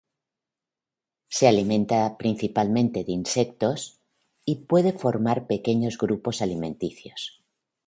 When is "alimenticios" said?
6.41-7.43